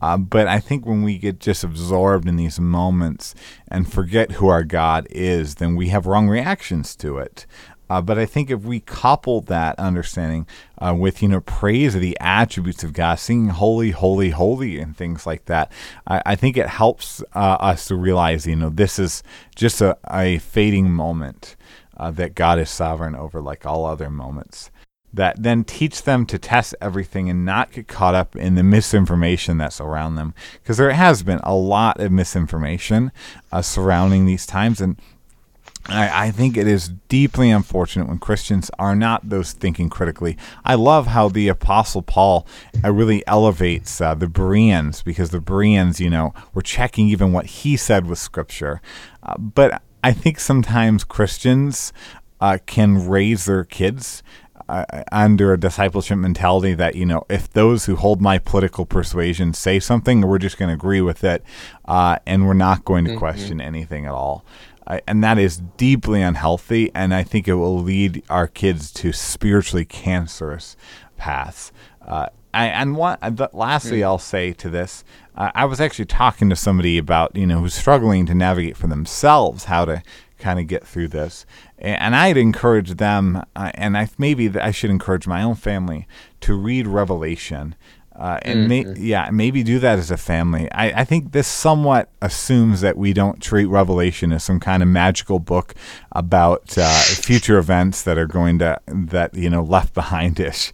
[0.00, 3.36] Uh, but I think when we get just absorbed in these moments
[3.68, 7.46] and forget who our God is, then we have wrong reactions to it.
[7.90, 10.46] Uh, but I think if we couple that understanding
[10.78, 14.96] uh, with, you know, praise of the attributes of God, singing holy, holy, holy, and
[14.96, 15.70] things like that,
[16.06, 19.22] I, I think it helps uh, us to realize, you know, this is
[19.54, 21.56] just a, a fading moment
[21.96, 24.70] uh, that God is sovereign over, like all other moments.
[25.14, 29.58] That then teach them to test everything and not get caught up in the misinformation
[29.58, 30.32] that's around them.
[30.54, 33.12] Because there has been a lot of misinformation
[33.52, 34.80] uh, surrounding these times.
[34.80, 34.98] And
[35.86, 40.36] I, I, think it is deeply unfortunate when Christians are not those thinking critically.
[40.64, 42.46] I love how the Apostle Paul
[42.84, 47.46] uh, really elevates uh, the Bereans because the Bereans, you know, were checking even what
[47.46, 48.80] he said with scripture.
[49.22, 51.92] Uh, but I think sometimes Christians
[52.40, 54.22] uh, can raise their kids
[54.68, 59.52] uh, under a discipleship mentality that you know if those who hold my political persuasion
[59.52, 61.44] say something, we're just going to agree with it,
[61.84, 63.18] uh, and we're not going to mm-hmm.
[63.18, 64.44] question anything at all.
[64.86, 69.84] And that is deeply unhealthy, and I think it will lead our kids to spiritually
[69.84, 70.76] cancerous
[71.16, 71.72] paths.
[72.00, 74.04] Uh, and what lastly mm.
[74.04, 75.04] I'll say to this,
[75.36, 78.86] uh, I was actually talking to somebody about you know who's struggling to navigate for
[78.88, 80.02] themselves how to
[80.38, 81.46] kind of get through this,
[81.78, 86.06] and I'd encourage them, uh, and I maybe I should encourage my own family
[86.40, 87.74] to read Revelation.
[88.14, 88.92] Uh, and mm-hmm.
[88.92, 90.70] may, yeah, maybe do that as a family.
[90.72, 94.88] I, I think this somewhat assumes that we don't treat Revelation as some kind of
[94.88, 95.74] magical book
[96.12, 100.72] about uh, future events that are going to that you know left behind ish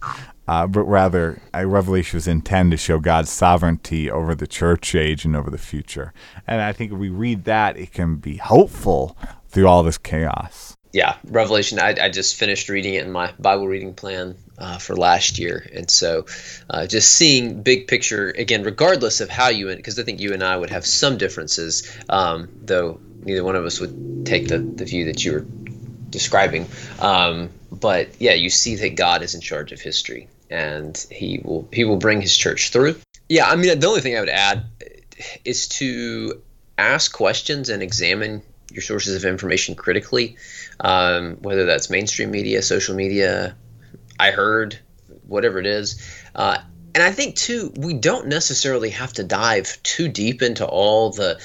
[0.49, 5.35] uh, but rather revelation was intended to show God's sovereignty over the church age and
[5.35, 6.11] over the future.
[6.47, 9.15] And I think if we read that, it can be hopeful
[9.47, 10.75] through all this chaos.
[10.91, 11.79] Yeah, Revelation.
[11.79, 15.63] I, I just finished reading it in my Bible reading plan uh, for last year,
[15.73, 16.25] and so
[16.69, 20.43] uh, just seeing big picture again, regardless of how you, because I think you and
[20.43, 24.85] I would have some differences, um, though neither one of us would take the, the
[24.85, 25.45] view that you were
[26.09, 26.67] describing.
[26.99, 31.69] Um, but yeah, you see that God is in charge of history, and he will
[31.71, 32.95] he will bring his church through.
[33.27, 34.63] Yeah, I mean the only thing I would add
[35.45, 36.41] is to
[36.79, 40.37] ask questions and examine your sources of information critically,
[40.79, 43.55] um, whether that's mainstream media, social media,
[44.19, 44.79] I heard,
[45.27, 46.01] whatever it is.
[46.35, 46.59] Uh,
[46.95, 51.41] and I think too, we don't necessarily have to dive too deep into all the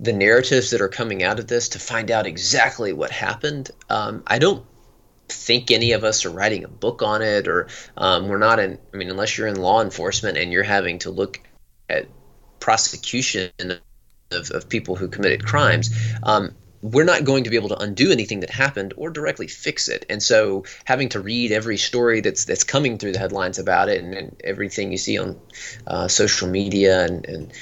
[0.00, 3.72] the narratives that are coming out of this to find out exactly what happened.
[3.90, 4.64] Um, I don't
[5.28, 8.78] think any of us are writing a book on it or um, we're not in
[8.92, 11.40] i mean unless you're in law enforcement and you're having to look
[11.88, 12.06] at
[12.60, 13.50] prosecution
[14.30, 15.90] of, of people who committed crimes
[16.22, 19.88] um, we're not going to be able to undo anything that happened or directly fix
[19.88, 23.88] it and so having to read every story that's that's coming through the headlines about
[23.88, 25.40] it and, and everything you see on
[25.86, 27.52] uh, social media and, and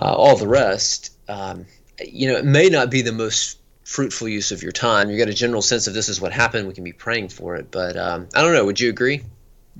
[0.00, 1.66] uh, all the rest um,
[2.04, 3.60] you know it may not be the most
[3.90, 5.10] fruitful use of your time.
[5.10, 6.68] You get a general sense of this is what happened.
[6.68, 8.64] We can be praying for it, but um, I don't know.
[8.64, 9.24] Would you agree?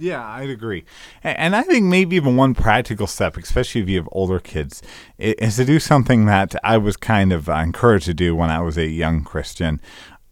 [0.01, 0.85] Yeah, I'd agree.
[1.23, 4.83] And I think maybe even one practical step, especially if you have older kids,
[5.19, 8.61] is to do something that I was kind of uh, encouraged to do when I
[8.63, 9.81] was a young Christian.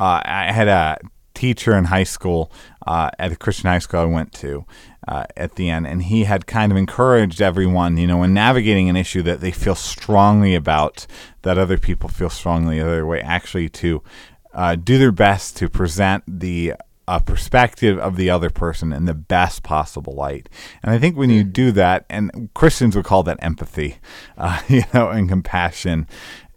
[0.01, 0.99] Uh, I had a
[1.35, 2.51] teacher in high school
[2.87, 4.65] uh, at the Christian high school I went to
[5.07, 8.89] uh, at the end, and he had kind of encouraged everyone, you know, in navigating
[8.89, 11.07] an issue that they feel strongly about,
[11.43, 14.03] that other people feel strongly the other way, actually to
[14.55, 16.75] uh, do their best to present the
[17.09, 20.49] uh, perspective of the other person in the best possible light.
[20.83, 21.51] And I think when you hmm.
[21.51, 23.97] do that, and Christians would call that empathy,
[24.37, 26.07] uh, you know, and compassion.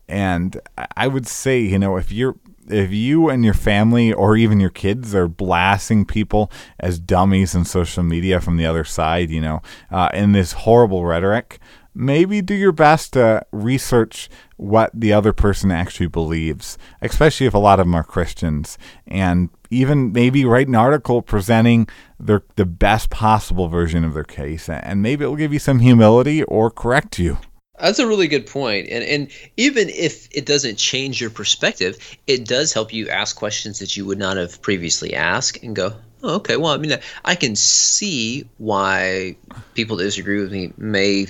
[0.10, 0.60] And
[0.98, 2.36] I would say, you know, if you're
[2.68, 7.66] if you and your family or even your kids are blasting people as dummies in
[7.66, 11.60] social media from the other side, you know, uh, in this horrible rhetoric,
[11.94, 17.58] maybe do your best to research what the other person actually believes, especially if a
[17.58, 21.88] lot of them are Christians, and even maybe write an article presenting
[22.20, 25.80] their the best possible version of their case, and maybe it will give you some
[25.80, 27.38] humility or correct you.
[27.80, 28.90] That's a really good point.
[28.90, 33.80] And and even if it doesn't change your perspective, it does help you ask questions
[33.80, 37.36] that you would not have previously asked and go, oh, okay, well, I mean, I
[37.36, 39.36] can see why
[39.74, 41.28] people that disagree with me may,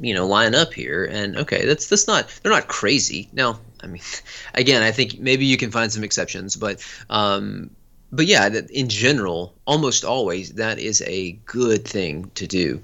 [0.00, 1.04] you know, line up here.
[1.04, 3.30] And okay, that's that's not they're not crazy.
[3.32, 4.02] Now, I mean,
[4.54, 7.70] again, I think maybe you can find some exceptions, but um,
[8.12, 12.80] but yeah, in general, almost always that is a good thing to do.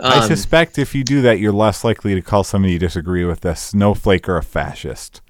[0.00, 3.24] Um, I suspect if you do that, you're less likely to call somebody you disagree
[3.24, 5.20] with a snowflake or a fascist.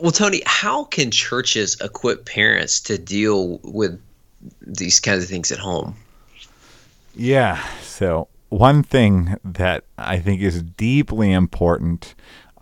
[0.00, 4.00] Well, Tony, how can churches equip parents to deal with
[4.60, 5.94] these kinds of things at home?
[7.14, 7.62] Yeah.
[7.82, 12.14] So, one thing that I think is deeply important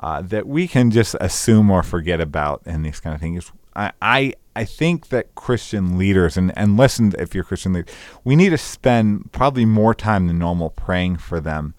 [0.02, 3.92] uh, that we can just assume or forget about and these kind of things I,
[4.02, 7.90] I I think that Christian leaders and, and listen if you're Christian leader,
[8.22, 11.74] we need to spend probably more time than normal praying for them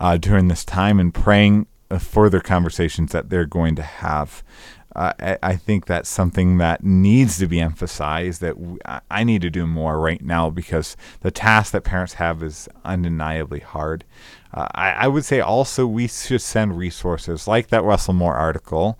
[0.00, 1.66] uh, during this time and praying
[2.00, 4.42] for their conversations that they're going to have.
[4.96, 8.40] I, I, think that's something that needs to be emphasized.
[8.40, 8.56] That
[9.10, 13.60] I need to do more right now because the task that parents have is undeniably
[13.60, 14.04] hard.
[14.54, 18.98] Uh, I, I, would say also we should send resources like that Russell Moore article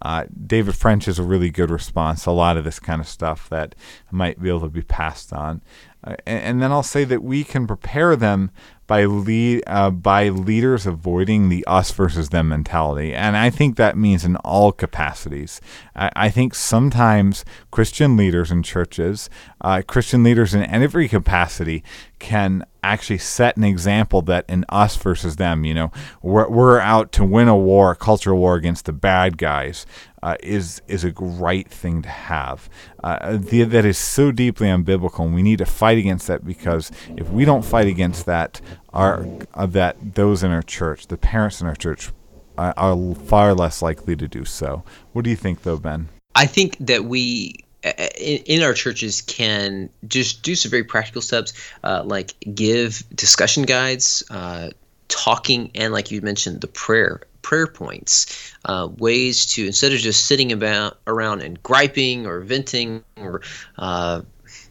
[0.00, 2.26] uh, David French is a really good response.
[2.26, 3.74] A lot of this kind of stuff that
[4.10, 5.60] might be able to be passed on.
[6.04, 8.52] Uh, and, and, then I'll say that we can prepare them
[8.88, 13.96] by lead uh, by leaders avoiding the us versus them mentality, and I think that
[13.96, 15.60] means in all capacities.
[15.94, 21.84] I, I think sometimes Christian leaders in churches, uh, Christian leaders in every capacity,
[22.18, 27.12] can actually set an example that in us versus them, you know, we're, we're out
[27.12, 29.84] to win a war, a cultural war against the bad guys,
[30.22, 32.68] uh, is is a great thing to have.
[33.02, 36.90] Uh, the, that is so deeply unbiblical, and we need to fight against that because
[37.16, 38.60] if we don't fight against that,
[38.92, 42.10] our uh, that those in our church, the parents in our church,
[42.56, 44.82] are, are far less likely to do so.
[45.12, 46.08] What do you think, though, Ben?
[46.34, 51.52] I think that we in, our churches can just do some very practical steps
[51.84, 54.70] uh, like give discussion guides uh,
[55.06, 60.26] talking and like you mentioned the prayer prayer points uh, ways to instead of just
[60.26, 63.42] sitting about around and griping or venting or
[63.78, 64.22] uh,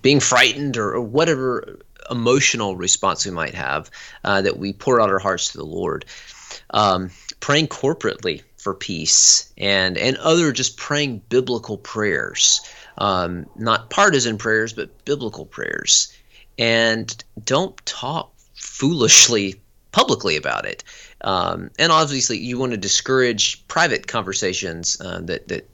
[0.02, 3.90] being frightened or, or, whatever emotional response we might have
[4.24, 6.06] uh, that we pour out our hearts to the lord
[6.70, 12.62] um, praying corporately for peace and and other just praying biblical prayers
[12.98, 16.14] um, not partisan prayers, but biblical prayers.
[16.58, 20.84] And don't talk foolishly publicly about it.
[21.22, 25.70] Um, and obviously, you want to discourage private conversations uh, that, that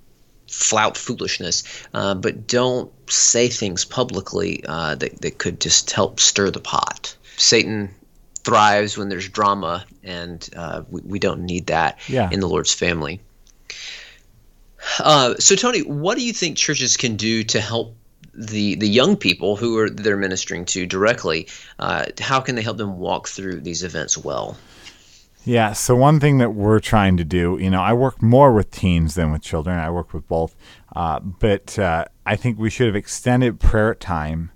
[0.50, 6.52] flout foolishness, uh, but don't say things publicly uh, that, that could just help stir
[6.52, 7.16] the pot.
[7.38, 7.90] Satan
[8.44, 12.30] thrives when there's drama, and uh, we, we, don't need that yeah.
[12.32, 13.22] in the Lord's family.
[15.00, 17.96] Uh, so, Tony, what do you think churches can do to help
[18.34, 21.48] the the young people who are they're ministering to directly?
[21.80, 24.58] Uh, how can they help them walk through these events well?
[25.46, 25.74] Yeah.
[25.74, 29.16] So one thing that we're trying to do, you know, I work more with teens
[29.16, 29.78] than with children.
[29.78, 30.56] I work with both,
[30.96, 34.52] uh, but uh, I think we should have extended prayer time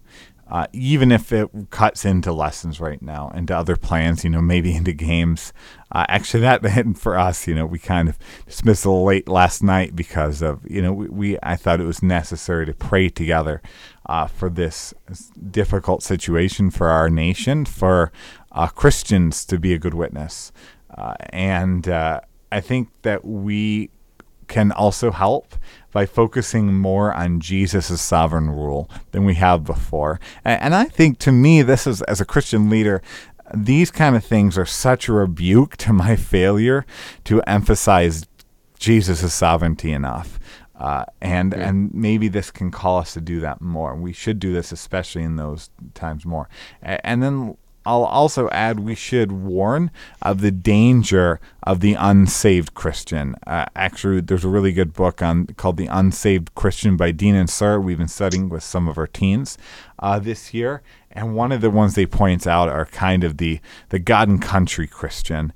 [0.49, 4.73] uh, even if it cuts into lessons right now, into other plans, you know, maybe
[4.75, 5.51] into games.
[5.91, 6.61] Uh, actually, that
[6.97, 10.93] for us, you know, we kind of dismissed late last night because of, you know,
[10.93, 13.61] we, we I thought it was necessary to pray together
[14.05, 14.93] uh, for this
[15.51, 18.11] difficult situation for our nation, for
[18.53, 20.51] uh, Christians to be a good witness,
[20.97, 23.89] uh, and uh, I think that we
[24.47, 25.55] can also help
[25.91, 30.19] by focusing more on Jesus' sovereign rule than we have before.
[30.43, 33.01] And I think to me, this is, as a Christian leader,
[33.53, 36.85] these kind of things are such a rebuke to my failure
[37.25, 38.25] to emphasize
[38.79, 40.39] Jesus' sovereignty enough.
[40.75, 41.69] Uh, and yeah.
[41.69, 43.95] and maybe this can call us to do that more.
[43.95, 46.47] We should do this, especially in those times more.
[46.83, 47.57] And then
[47.87, 53.35] I'll also add we should warn of the danger of the unsaved Christian.
[53.47, 57.81] Uh, actually, there's a really good book on called "The Unsaved Christian" by Dean Inserra.
[57.81, 59.57] We've been studying with some of our teens
[59.99, 60.81] uh, this year,
[61.11, 64.41] and one of the ones they point out are kind of the the God and
[64.41, 65.53] country Christian.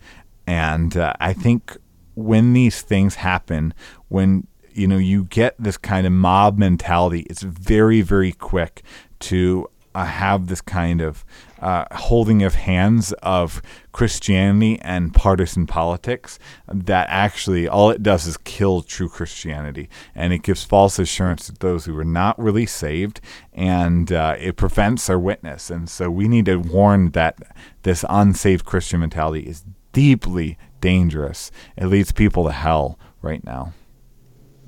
[0.48, 1.76] And uh, I think
[2.16, 3.74] when these things happen,
[4.08, 7.28] when you know, you get this kind of mob mentality.
[7.30, 8.84] It's very, very quick
[9.20, 11.26] to uh, have this kind of
[11.62, 18.38] uh, holding of hands of Christianity and partisan politics that actually all it does is
[18.38, 23.22] kill true Christianity and it gives false assurance to those who are not really saved
[23.54, 25.70] and uh, it prevents our witness.
[25.70, 27.38] And so we need to warn that
[27.84, 31.52] this unsaved Christian mentality is deeply dangerous.
[31.78, 33.74] It leads people to hell right now.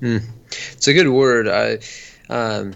[0.00, 0.22] Mm.
[0.46, 1.48] It's a good word.
[1.48, 1.78] I,
[2.28, 2.74] um,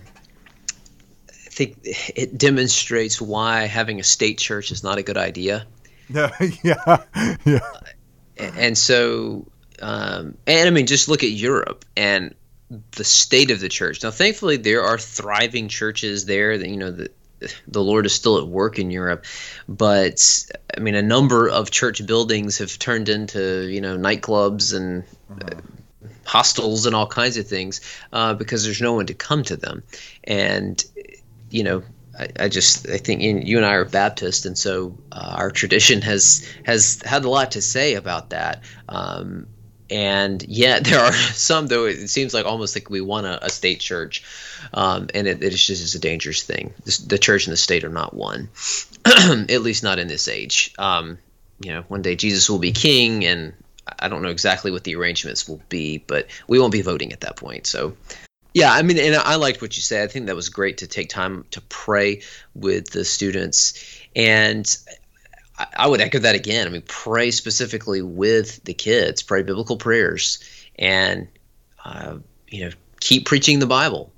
[1.59, 5.66] think it demonstrates why having a state church is not a good idea.
[6.09, 6.30] Yeah,
[6.62, 7.02] yeah,
[7.44, 7.59] yeah.
[8.36, 9.48] And so,
[9.82, 12.36] um, and I mean, just look at Europe and
[12.92, 14.04] the state of the church.
[14.04, 16.56] Now, thankfully, there are thriving churches there.
[16.56, 17.11] That you know, the
[17.66, 19.24] the Lord is still at work in Europe,
[19.68, 20.46] but
[20.76, 25.04] I mean, a number of church buildings have turned into you know nightclubs and.
[25.30, 25.61] Uh,
[26.24, 27.80] hostels and all kinds of things
[28.12, 29.82] uh, because there's no one to come to them
[30.24, 30.84] and
[31.51, 31.82] you know,
[32.18, 36.03] I, I, just I think you and I are Baptist, and so uh, our tradition
[36.03, 38.62] has has had a lot to say about that.
[38.88, 39.46] Um,
[39.90, 43.51] and yet there are some though it seems like almost like we want a, a
[43.51, 44.24] state church,
[44.74, 46.74] um, and it, it's just a dangerous thing.
[46.84, 48.49] This, the church and the state are not one,
[49.07, 50.74] at least not in this age.
[50.78, 51.18] Um,
[51.61, 53.53] you know, one day Jesus will be king, and
[53.99, 57.20] I don't know exactly what the arrangements will be, but we won't be voting at
[57.20, 57.66] that point.
[57.66, 57.96] So
[58.59, 60.02] yeah, I mean, and I liked what you said.
[60.02, 62.22] I think that was great to take time to pray
[62.56, 64.66] with the students, and
[65.76, 66.66] I would echo that again.
[66.66, 70.40] I mean, pray specifically with the kids, pray biblical prayers,
[70.76, 71.28] and
[71.84, 72.16] uh,
[72.48, 74.12] you know, keep preaching the Bible.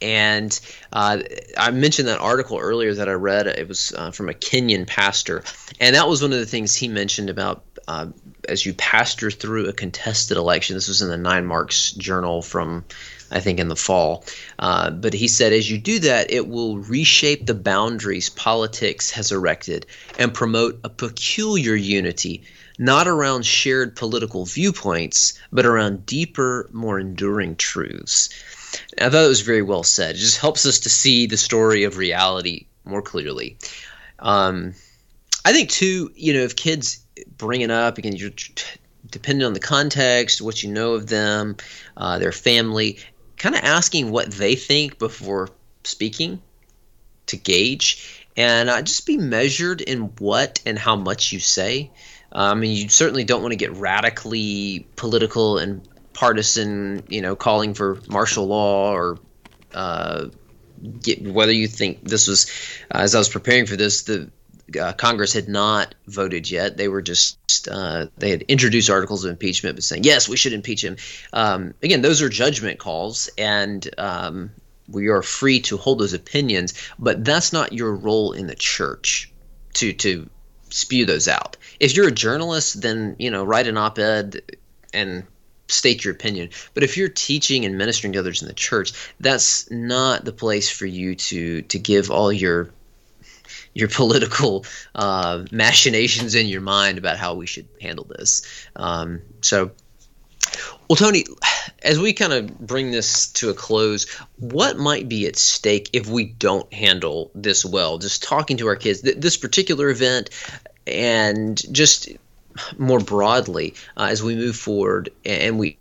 [0.00, 0.56] And
[0.92, 1.22] uh,
[1.58, 3.48] I mentioned that article earlier that I read.
[3.48, 5.42] It was uh, from a Kenyan pastor,
[5.80, 8.06] and that was one of the things he mentioned about uh,
[8.48, 10.76] as you pastor through a contested election.
[10.76, 12.84] This was in the Nine Marks Journal from
[13.30, 14.24] I think, in the fall.
[14.58, 19.32] Uh, but he said, as you do that, it will reshape the boundaries politics has
[19.32, 19.86] erected
[20.18, 22.42] and promote a peculiar unity,
[22.78, 28.28] not around shared political viewpoints, but around deeper, more enduring truths.
[29.00, 30.16] I thought it was very well said.
[30.16, 33.56] It just helps us to see the story of reality more clearly.
[34.18, 34.74] Um,
[35.44, 37.00] I think too, you know, if kids
[37.36, 38.30] bring it up again, you're
[39.10, 41.56] depending on the context, what you know of them,
[41.96, 42.98] uh, their family,
[43.36, 45.48] kind of asking what they think before
[45.84, 46.42] speaking
[47.26, 51.90] to gauge and uh, just be measured in what and how much you say.
[52.32, 57.36] Uh, I mean, you certainly don't want to get radically political and partisan, you know,
[57.36, 59.18] calling for martial law or
[59.74, 60.26] uh,
[61.02, 62.50] get, whether you think this was,
[62.94, 64.30] uh, as I was preparing for this, the
[64.78, 66.76] uh, Congress had not voted yet.
[66.76, 70.52] They were just uh, they had introduced articles of impeachment, but saying yes, we should
[70.52, 70.96] impeach him.
[71.32, 74.50] Um, again, those are judgment calls, and um,
[74.88, 76.74] we are free to hold those opinions.
[76.98, 79.32] But that's not your role in the church
[79.74, 80.28] to to
[80.70, 81.56] spew those out.
[81.78, 84.40] If you're a journalist, then you know write an op-ed
[84.92, 85.24] and
[85.68, 86.50] state your opinion.
[86.74, 90.70] But if you're teaching and ministering to others in the church, that's not the place
[90.70, 92.70] for you to to give all your
[93.76, 94.64] your political
[94.94, 98.40] uh, machinations in your mind about how we should handle this.
[98.74, 99.70] Um, so,
[100.88, 101.26] well, Tony,
[101.82, 106.06] as we kind of bring this to a close, what might be at stake if
[106.06, 107.98] we don't handle this well?
[107.98, 110.30] Just talking to our kids, th- this particular event,
[110.86, 112.08] and just
[112.78, 115.76] more broadly uh, as we move forward, and we,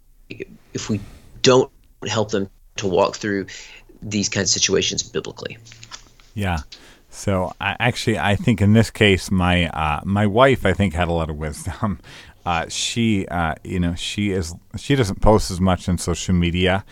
[0.73, 0.99] if we
[1.41, 1.71] don't
[2.05, 3.45] help them to walk through
[4.01, 5.57] these kinds of situations biblically.
[6.33, 6.59] Yeah.
[7.15, 11.07] So I, actually, I think in this case, my uh, my wife, I think, had
[11.07, 11.99] a lot of wisdom.
[12.45, 16.85] Uh, she, uh, you know, she is she doesn't post as much on social media,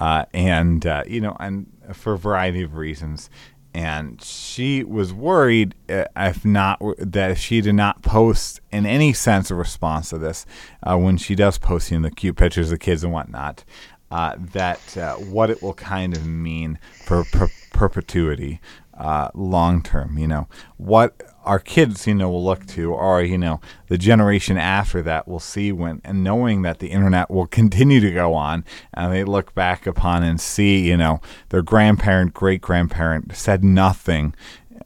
[0.00, 3.30] uh, and uh, you know, and for a variety of reasons.
[3.72, 9.12] And she was worried uh, if not that if she did not post in any
[9.12, 10.44] sense a response to this
[10.82, 13.62] when she does post you know, the cute pictures of kids and whatnot,
[14.10, 14.80] that
[15.28, 18.60] what it will kind of mean for per- perpetuity
[18.96, 20.18] uh, long term.
[20.18, 24.58] You know, what our kids, you know, will look to, or you know, the generation
[24.58, 28.64] after that will see when, and knowing that the internet will continue to go on,
[28.92, 34.34] and they look back upon and see, you know, their grandparent, great grandparent said nothing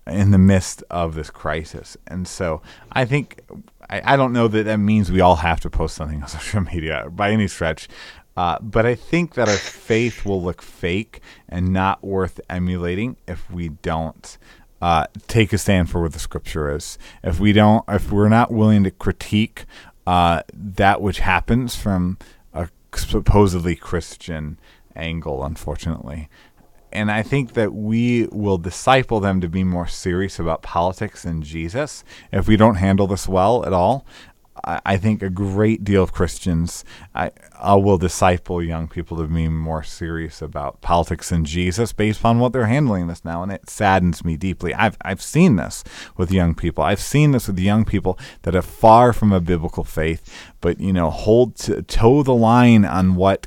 [0.06, 3.40] in the midst of this crisis, and so I think.
[3.88, 6.60] I, I don't know that that means we all have to post something on social
[6.60, 7.88] media by any stretch,
[8.40, 13.50] uh, but I think that our faith will look fake and not worth emulating if
[13.50, 14.38] we don't
[14.80, 16.96] uh, take a stand for what the scripture is.
[17.22, 19.66] If we don't, if we're not willing to critique
[20.06, 22.16] uh, that which happens from
[22.54, 24.58] a supposedly Christian
[24.96, 26.30] angle, unfortunately.
[26.92, 31.42] And I think that we will disciple them to be more serious about politics and
[31.42, 34.06] Jesus if we don't handle this well at all.
[34.64, 36.84] I think a great deal of Christians
[37.14, 42.24] I, I will disciple young people to be more serious about politics and Jesus based
[42.24, 44.74] on what they're handling this now, and it saddens me deeply.
[44.74, 45.84] I've I've seen this
[46.16, 46.84] with young people.
[46.84, 50.92] I've seen this with young people that are far from a biblical faith, but you
[50.92, 53.46] know hold to toe the line on what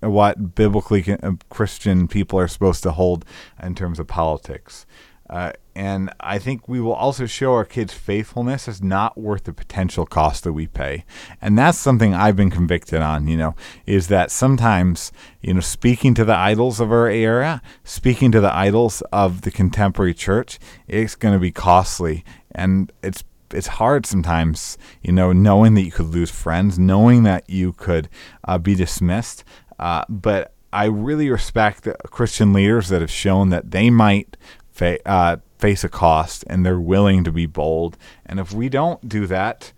[0.00, 3.24] what biblically uh, Christian people are supposed to hold
[3.62, 4.86] in terms of politics.
[5.32, 9.54] Uh, and I think we will also show our kids faithfulness is not worth the
[9.54, 11.06] potential cost that we pay.
[11.40, 13.54] And that's something I've been convicted on, you know,
[13.86, 15.10] is that sometimes,
[15.40, 19.50] you know, speaking to the idols of our era, speaking to the idols of the
[19.50, 22.26] contemporary church, it's going to be costly.
[22.54, 23.24] And it's
[23.54, 28.10] it's hard sometimes, you know, knowing that you could lose friends, knowing that you could
[28.44, 29.44] uh, be dismissed.
[29.78, 34.38] Uh, but I really respect Christian leaders that have shown that they might
[34.72, 37.96] fa- uh, face a cost and they're willing to be bold.
[38.26, 39.72] And if we don't do that,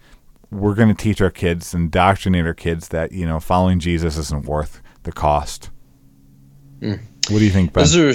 [0.50, 4.16] we're going to teach our kids and indoctrinate our kids that you know following Jesus
[4.16, 5.70] isn't worth the cost.
[6.80, 7.00] Mm.
[7.28, 7.82] What do you think, Ben?
[7.82, 8.14] Those are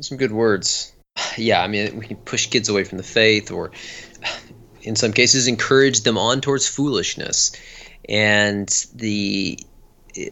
[0.00, 0.92] some good words.
[1.36, 3.72] Yeah, I mean, we can push kids away from the faith, or
[4.82, 7.52] in some cases, encourage them on towards foolishness,
[8.08, 9.58] and the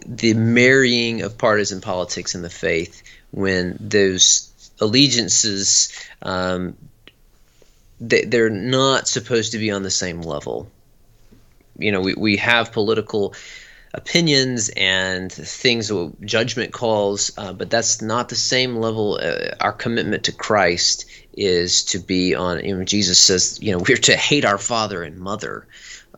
[0.06, 4.47] the marrying of partisan politics and the faith when those
[4.80, 6.76] allegiances um,
[8.00, 10.70] they, they're not supposed to be on the same level.
[11.78, 13.34] You know, we, we have political
[13.94, 15.90] opinions and things,
[16.24, 19.18] judgment calls, uh, but that's not the same level.
[19.20, 22.64] Uh, our commitment to Christ is to be on.
[22.64, 25.66] You know, Jesus says, you know, we're to hate our father and mother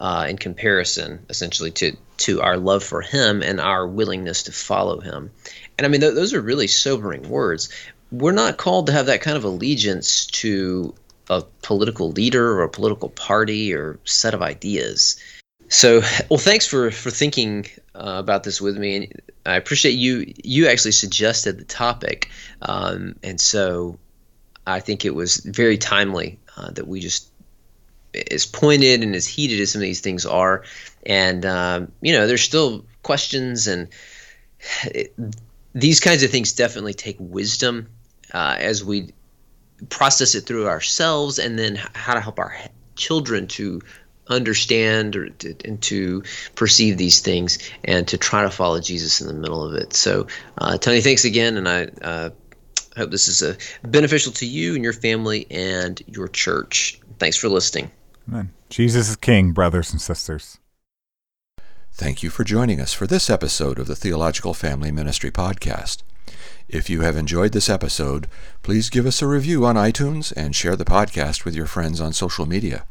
[0.00, 5.00] uh, in comparison, essentially, to to our love for Him and our willingness to follow
[5.00, 5.30] Him.
[5.78, 7.70] And I mean, th- those are really sobering words
[8.12, 10.94] we're not called to have that kind of allegiance to
[11.28, 15.16] a political leader or a political party or set of ideas.
[15.68, 20.32] So, well, thanks for for thinking uh, about this with me, and I appreciate you.
[20.42, 22.30] You actually suggested the topic,
[22.60, 23.98] um, and so
[24.66, 27.28] I think it was very timely uh, that we just
[28.32, 30.64] as pointed and as heated as some of these things are,
[31.06, 33.88] and um, you know, there's still questions and.
[34.84, 35.14] It,
[35.72, 37.86] these kinds of things definitely take wisdom
[38.32, 39.10] uh, as we
[39.88, 42.54] process it through ourselves and then how to help our
[42.96, 43.80] children to
[44.28, 46.22] understand or to, and to
[46.54, 49.92] perceive these things and to try to follow Jesus in the middle of it.
[49.92, 50.28] So,
[50.58, 52.30] uh, Tony, thanks again, and I uh,
[52.96, 57.00] hope this is uh, beneficial to you and your family and your church.
[57.18, 57.90] Thanks for listening.
[58.28, 58.52] Amen.
[58.68, 60.58] Jesus is King, brothers and sisters.
[61.92, 66.02] Thank you for joining us for this episode of the Theological Family Ministry Podcast.
[66.72, 68.28] If you have enjoyed this episode,
[68.62, 72.12] please give us a review on iTunes and share the podcast with your friends on
[72.12, 72.84] social media.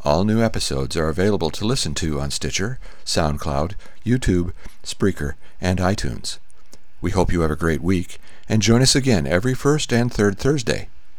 [0.00, 3.74] All new episodes are available to listen to on Stitcher, SoundCloud,
[4.06, 4.52] YouTube,
[4.82, 6.38] Spreaker, and iTunes.
[7.02, 8.16] We hope you have a great week
[8.48, 10.88] and join us again every first and third Thursday.